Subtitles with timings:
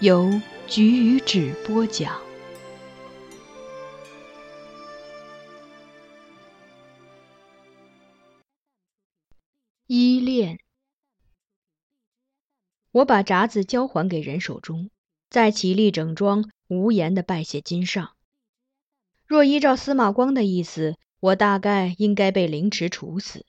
[0.00, 2.22] 由菊与纸播讲。
[9.88, 10.60] 依恋。
[12.92, 14.88] 我把札子交还给人手中，
[15.28, 18.12] 再起立整装，无言的拜谢金上。
[19.26, 23.44] 若依照司马光的意思，我大概应该被凌迟处死。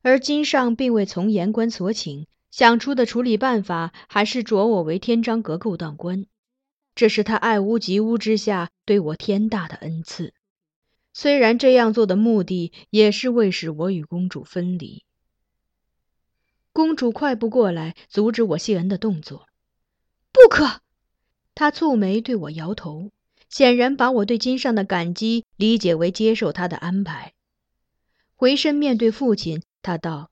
[0.00, 2.26] 而金上并未从言官所请，
[2.56, 6.24] 想出的处理办法还是着我为天章阁构当官。
[6.94, 10.32] 这是他爱屋及乌之下对我天大的恩赐。
[11.12, 15.04] 虽然这样做的目的也是为使我与公主分离。
[16.72, 19.46] 公主快步过来，阻止我谢恩的动作。
[20.32, 20.80] 不可！
[21.54, 23.10] 她蹙眉对我摇头。
[23.50, 27.34] 显然把我对金上的感激理解为接受他的安排。
[28.34, 30.30] 回身面对父亲，他道：“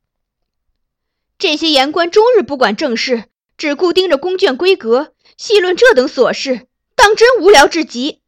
[1.45, 3.25] 这些言官终日不管政事，
[3.59, 8.23] 只顾盯着宫卷闺阁，细论这等琐事，当真无聊至极。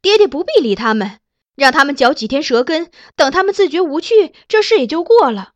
[0.00, 1.18] 爹爹不必理他们，
[1.56, 5.54] 让他们嚼几天舌根，等他们自觉无趣，这事也就过了。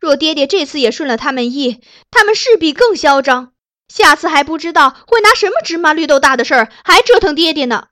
[0.00, 1.80] 若爹爹这次也顺了他们意，
[2.10, 3.52] 他们势必更嚣张。”
[3.86, 7.86] 下次还不知道会拿什么芝麻绿豆大的事儿还折腾爹爹呢。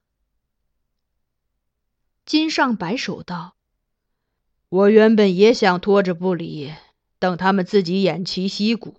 [2.26, 3.54] 金上摆手道
[4.68, 6.72] ：“我原本也想拖着不理，
[7.22, 8.96] 等他们自己偃旗息鼓，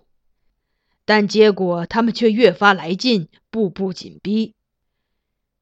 [1.04, 4.54] 但结果他们却越发来劲，步步紧逼。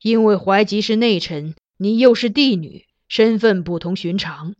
[0.01, 4.55] 因为怀吉是内臣，你又是帝女，身份不同寻常，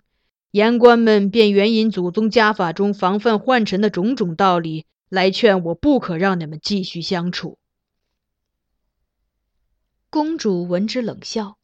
[0.51, 7.59] 言官们便援引祖宗家法中防范宦臣的种种道理。”来劝我不可让你们继续相处。
[10.09, 11.59] 公主闻之冷笑：“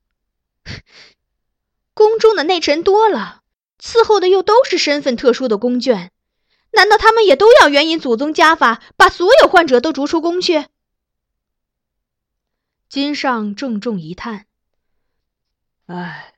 [1.94, 3.40] 宫中的内臣多了，
[3.80, 6.10] 伺候的又都是身份特殊的宫眷，
[6.72, 10.66] 难道他们也都要援引祖宗家法，把所有患者都逐出宫去？”
[12.88, 14.46] 金上郑重一叹
[15.86, 16.34] ：“唉，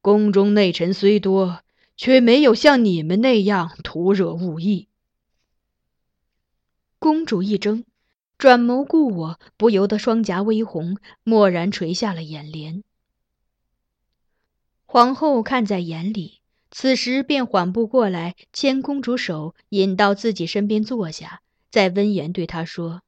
[0.00, 1.62] 宫中内臣虽多，
[1.96, 4.88] 却没有像你们那样徒惹误意。”
[7.00, 7.84] 公主一怔，
[8.36, 12.82] 转眸顾我，不由得双颊微红，蓦然垂下了眼帘。
[14.84, 16.37] 皇后看在眼里，
[16.70, 23.02] 此时便缓步过来，牵公主手，引到自己身边坐下，再温言对她说：“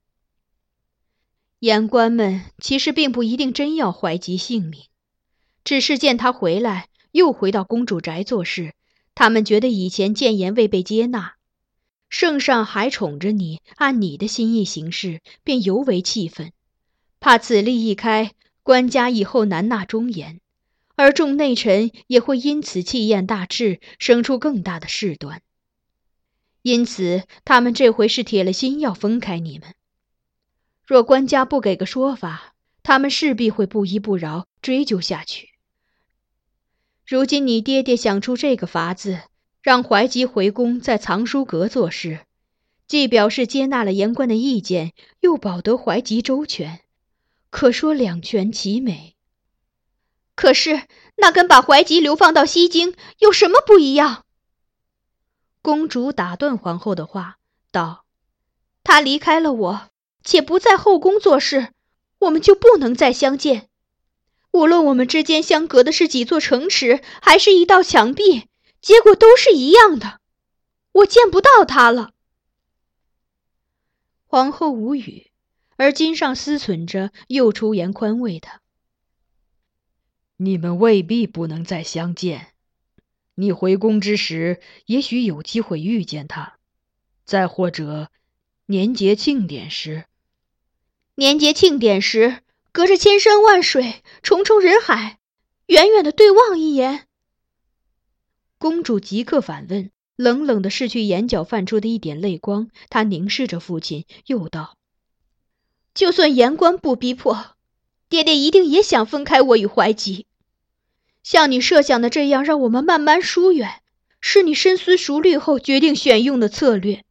[1.61, 4.85] 言官们其实并不一定真要怀及性命，
[5.63, 8.75] 只是见他回来，又回到公主宅做事，
[9.15, 11.35] 他们觉得以前谏言未被接纳。”
[12.09, 16.53] 圣上还宠着你，按你的心意行事，便尤为气愤，
[17.21, 18.33] 怕此例一开，
[18.65, 20.41] 官家以后难纳忠言，
[21.01, 25.41] 而众内臣也会因此气焰大炽，生出更大的事端。
[26.61, 29.75] 因此他们这回是铁了心要分开你们。
[30.87, 32.53] 若官家不给个说法，
[32.83, 35.49] 他们势必会不依不饶追究下去。
[37.07, 39.23] 如今你爹爹想出这个法子，
[39.63, 42.27] 让怀吉回宫在藏书阁做事，
[42.87, 46.81] 既表示接纳了言官的意见，又保得怀吉周全，
[47.49, 49.17] 可说两全其美。
[50.41, 50.85] 可是
[51.17, 54.25] 那跟把怀吉流放到西京有什么不一样？
[55.61, 57.37] 公主打断皇后的话，
[57.71, 58.07] 道
[58.83, 59.91] ：“他离开了我，
[60.25, 61.75] 且不在后宫做事，
[62.21, 63.69] 我们就不能再相见。
[64.53, 68.49] 无论我们之间相隔的是几座城池，还是一道墙壁，
[68.81, 70.21] 结果都是一样的。
[70.93, 72.13] 我见不到他了。”
[74.25, 75.31] 皇后无语，
[75.77, 78.60] 而金上思忖着，又出言宽慰他。
[80.43, 82.55] 你们未必不能再相见。
[83.35, 86.55] 你回宫之时，也许有机会遇见他；
[87.27, 88.11] 再或者，
[88.65, 90.07] 年节庆典时。
[91.17, 92.39] 年节庆典时，
[92.73, 95.19] 隔着千山万水、重重人海，
[95.67, 97.07] 远远的对望一眼。
[98.57, 102.71] 公主即刻反问，冷冷的拭去眼角泛出的一点泪光。
[102.89, 104.79] 她凝视着父亲，又道
[105.93, 107.57] ：“就算言官不逼迫，
[108.09, 110.25] 爹爹一定也想分开我与怀吉。”
[111.31, 113.83] 像你设想的这样，让我们慢慢疏远，
[114.21, 117.05] 是你深思熟虑后决定选用的策略。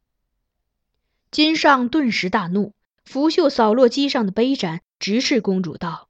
[1.30, 6.08] 金上顿时大怒，拂袖扫落机上的杯盏，直斥公主道：“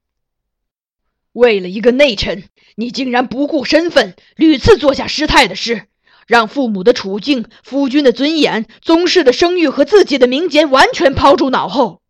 [1.30, 5.86] 为了一个内臣，你竟然不顾身份，屡次做下失态的事，
[6.26, 12.02] 让父母的处境、夫君的尊严、宗室的声誉和自己的名节完全抛诸脑后。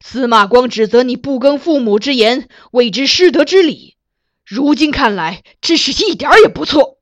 [0.00, 3.94] 司马光指责你不更父母之言，谓之失德之礼。”
[4.50, 6.98] 如今看来，真是一点也不错。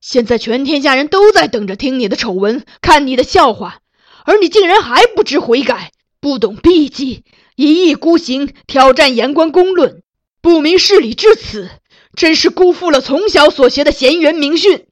[0.00, 3.80] 现在全天下人都在等着听你的丑闻，看你的笑话，
[4.24, 5.90] 而你竟然还不知悔改，
[6.20, 7.24] 不懂避忌，
[7.56, 10.04] 一意孤行，挑战言官公论，
[10.40, 11.72] 不明事理，至此，
[12.14, 14.86] 真是辜负了从小所学的贤元名训。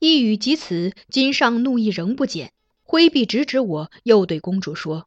[0.00, 2.50] 一语及此，金上怒意仍不减，
[2.82, 5.06] 挥臂直指我，又对公主说：“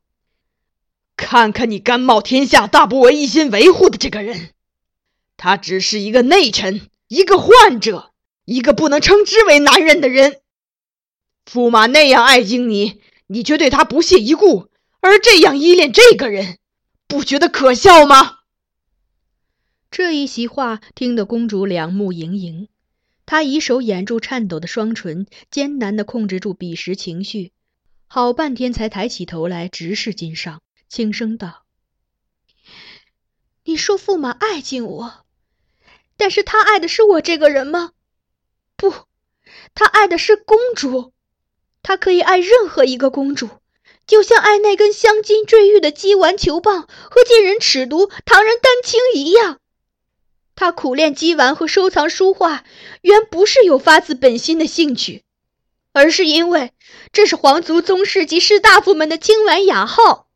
[1.18, 4.52] 看看你甘冒天下大不韪一心维护的这个人。”
[5.42, 8.12] 他只是一个内臣，一个患者，
[8.44, 10.42] 一个不能称之为男人的人。
[11.46, 14.68] 驸马那样爱敬你，你却对他不屑一顾；
[15.00, 16.58] 而这样依恋这个人，
[17.08, 18.40] 不觉得可笑吗？
[19.90, 22.68] 这一席话听得公主两目盈盈，
[23.26, 27.54] 她以手掩住颤抖的双唇，艰难地控制住彼时情绪，
[28.08, 31.64] 好半天才抬起头来直视金上，轻声道
[33.64, 35.26] ：“你说驸马爱敬我。”
[36.20, 37.94] 但是他爱的是我这个人吗？
[38.76, 38.94] 不，
[39.74, 41.14] 他爱的是公主。
[41.82, 43.50] 他可以爱任何一个公主，
[44.06, 49.60] 就像爱那根镶金坠玉的鸡丸球棒和见人尺牍、唐人丹青一样。
[50.56, 52.66] 他苦练鸡丸和收藏书画，
[53.02, 55.24] 原不是有发自本心的兴趣，
[55.94, 56.74] 而是因为
[57.14, 60.28] 这是皇族宗室及士大夫们的金丸雅号。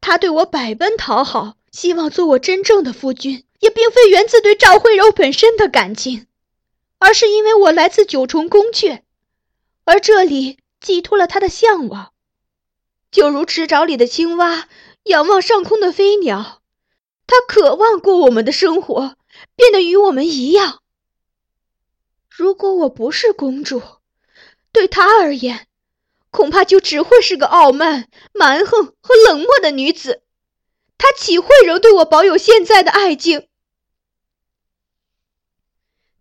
[0.00, 3.44] 他对我百般讨好，希望做我真正的夫君。
[3.64, 6.26] 也并非源自对赵慧柔本身的感情，
[6.98, 9.00] 而是因为我来自九重宫阙，
[9.86, 12.12] 而这里寄托了他的向往，
[13.10, 14.68] 就如池沼里的青蛙
[15.04, 16.60] 仰望上空的飞鸟，
[17.26, 19.16] 他渴望过我们的生活，
[19.56, 20.82] 变得与我们一样。
[22.28, 23.80] 如果我不是公主，
[24.72, 25.68] 对他而言，
[26.30, 30.22] 恐怕就只会是个傲慢、蛮横和冷漠的女子，
[30.98, 33.48] 他岂会仍对我保有现在的爱敬？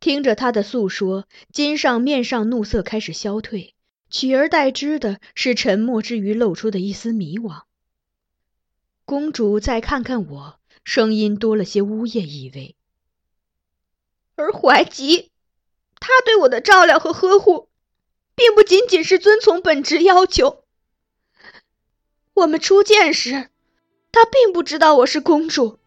[0.03, 3.73] 听着他的诉说，金上面上怒色开始消退，
[4.09, 7.61] 取而代之的是沉默之余露出的一丝迷惘。
[9.05, 12.75] 公主再看看我，声音多了些呜咽意味。
[14.35, 15.31] 而怀吉，
[16.01, 17.69] 他对我的照料和呵护，
[18.35, 20.65] 并不仅仅是遵从本职要求。
[22.33, 23.49] 我们初见时，
[24.11, 25.79] 他并不知道我是公主。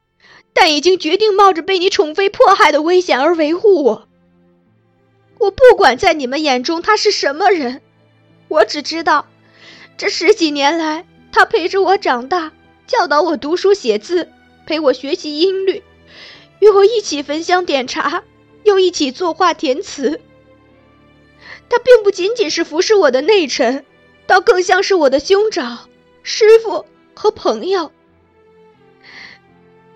[0.58, 4.08] 但已经决定冒着被你宠妃迫害的危险而维护我。
[5.36, 7.82] 我不管在你们眼中他是什么人，
[8.48, 9.26] 我只知道，
[9.98, 12.52] 这十几年来他陪着我长大，
[12.86, 14.30] 教导我读书写字，
[14.66, 15.82] 陪我学习音律，
[16.60, 18.24] 与我一起焚香点茶，
[18.64, 20.22] 又一起作画填词。
[21.68, 23.84] 他并不仅仅是服侍我的内臣，
[24.26, 25.90] 倒更像是我的兄长、
[26.22, 27.92] 师傅和朋友。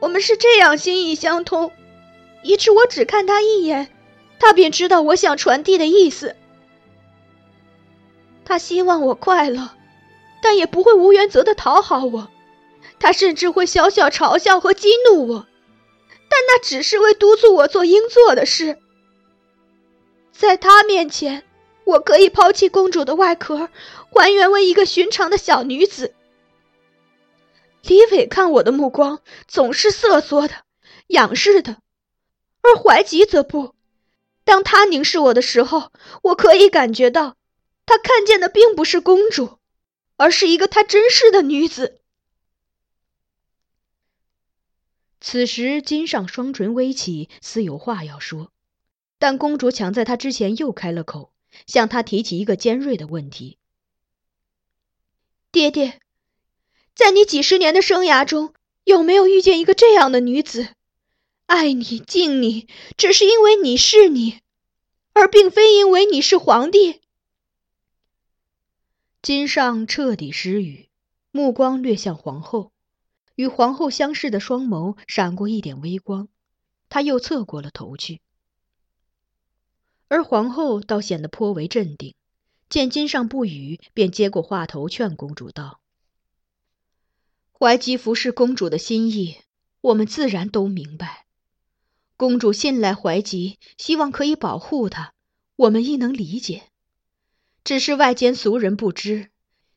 [0.01, 1.71] 我们是这样心意相通，
[2.43, 3.89] 以致我只看他一眼，
[4.39, 6.35] 他便知道我想传递的意思。
[8.45, 9.71] 他希望我快乐，
[10.43, 12.29] 但也不会无原则的讨好我。
[12.99, 15.47] 他甚至会小小嘲笑和激怒我，
[16.29, 18.79] 但那只是为督促我做应做的事。
[20.33, 21.45] 在他面前，
[21.85, 23.69] 我可以抛弃公主的外壳，
[24.11, 26.15] 还原为一个寻常的小女子。
[27.83, 30.65] 李伟看我的目光总是瑟缩的、
[31.09, 31.83] 仰视的，
[32.63, 33.75] 而怀吉则不。
[34.45, 37.37] 当他凝视我的时候，我可以感觉到，
[37.87, 39.59] 他看见的并不是公主，
[40.17, 42.01] 而是一个他珍视的女子。
[45.21, 48.51] 此时，金上双唇微起，似有话要说，
[49.19, 51.33] 但公主抢在他之前又开了口，
[51.67, 53.59] 向他提起一个尖锐的问题
[55.53, 56.01] ：“爹爹，
[56.95, 58.55] 在你几十年的生涯中，
[58.85, 60.75] 有没有遇见一个这样的女子，
[61.47, 64.41] 爱你、敬你，只是因为你是你，
[65.13, 67.01] 而并非因为你是皇帝？”
[69.23, 70.89] 金上彻底失语，
[71.31, 72.73] 目光掠向皇后。
[73.37, 76.29] 与皇后相视的双眸闪过一点微光，
[76.91, 78.21] 他又侧过了头去，
[80.09, 82.15] 而皇后倒显得颇为镇定。
[82.69, 85.80] 见金上不语，便接过话头劝公主道
[87.63, 89.37] ：“怀吉服侍公主的心意，
[89.83, 91.27] 我们自然都明白。
[92.17, 95.13] 公主信赖怀吉，希望可以保护他，
[95.57, 96.71] 我们亦能理解。
[97.63, 99.29] 只是外间俗人不知，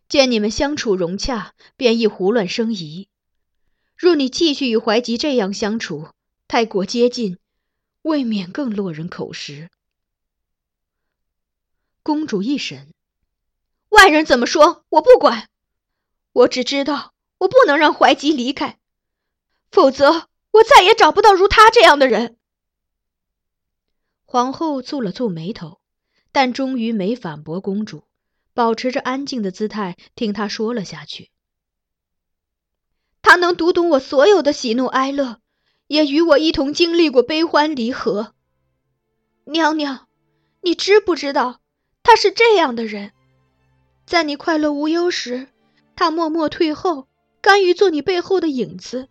[0.08, 3.10] 见你们相处融洽，便亦胡乱生疑。”
[4.00, 6.08] 若你继续与怀吉这样相处，
[6.48, 7.38] 太过接近，
[8.02, 9.70] 未免更落人口实。
[12.02, 12.94] 公主一审，
[13.90, 15.50] 外人怎么说，我不管。
[16.32, 17.12] 我只知道，
[17.44, 18.80] 我不能让怀吉离开，
[19.70, 22.38] 否则我再也找不到如他这样的人。
[24.24, 25.82] 皇后蹙了蹙眉头，
[26.32, 28.06] 但终于没反驳公主，
[28.54, 31.32] 保持着安静的姿态听她说了下去。
[33.22, 35.40] 他能读懂我所有的喜怒哀乐，
[35.88, 38.34] 也与我一同经历过悲欢离合。
[39.46, 40.08] 娘娘，
[40.62, 41.60] 你知不知道，
[42.04, 43.12] 他是这样的人，
[44.06, 45.50] 在你快乐无忧时，
[45.96, 47.08] 他默默退后，
[47.44, 49.08] 甘于做你背后的影子；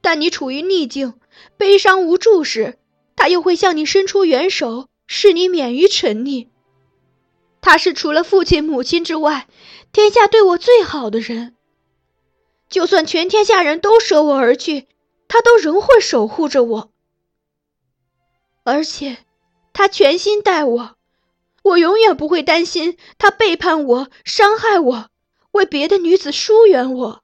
[0.00, 1.14] 但你处于逆境、
[1.56, 2.78] 悲伤无助时，
[3.14, 6.48] 他又会向你伸出援手，使你免于沉溺。
[7.60, 9.46] 他是除了父亲、母亲之外，
[9.92, 11.54] 天下对我最好的人。
[12.68, 14.88] 就算全天下人都舍我而去，
[15.28, 16.90] 他都仍会守护着我。
[18.64, 19.18] 而且，
[19.72, 20.96] 他全心待我，
[21.62, 25.08] 我永远不会担心他背叛我、伤害我，
[25.52, 27.23] 为别的女子疏远我。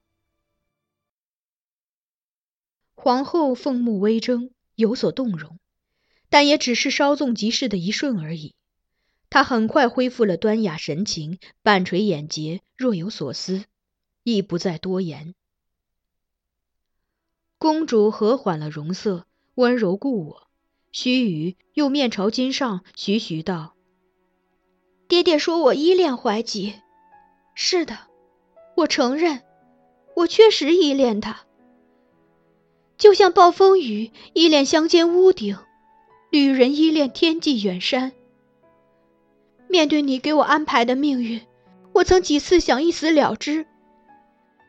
[3.03, 5.59] 皇后凤目微睁，有所动容，
[6.29, 8.55] 但也只是稍纵即逝的一瞬而已。
[9.31, 13.65] 她很快恢复了端雅神情，半垂眼睫，若有所思，
[14.23, 15.35] 亦不再多言。
[17.57, 20.49] 公主和缓了容色，温柔顾我，
[20.93, 23.77] 须臾又面朝金上，徐徐道
[25.09, 26.75] ：“爹爹说我依恋怀吉，
[27.55, 27.97] 是的，
[28.77, 29.43] 我承认，
[30.17, 31.47] 我确实依恋他，
[33.01, 35.57] 就像暴风雨依恋乡间屋顶，
[36.29, 38.13] 旅人依恋天际远山。
[39.69, 41.41] 面对你给我安排的命运，
[41.95, 43.67] 我曾几次想一死了之，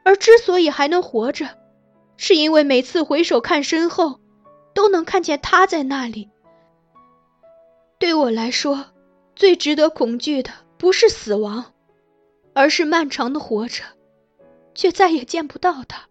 [0.05, 1.49] 而之所以还能活着。”
[2.15, 4.19] 是因为每次回首看身后，
[4.73, 6.29] 都能看见他在那里。
[7.99, 8.85] 对我来说，
[9.35, 11.73] 最值得恐惧的不是死亡，
[12.53, 13.83] 而是漫长的活着，
[14.73, 16.10] 却再也见不到他。